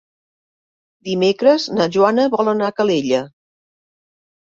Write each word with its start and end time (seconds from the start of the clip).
Dimecres 1.09 1.69
na 1.81 1.89
Joana 1.99 2.29
vol 2.35 2.53
anar 2.57 2.73
a 2.73 2.79
Calella. 2.83 3.25